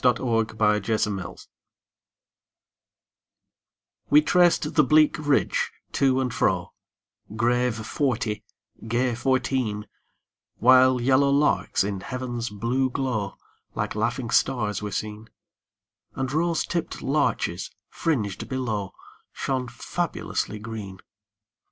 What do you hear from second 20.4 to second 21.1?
green.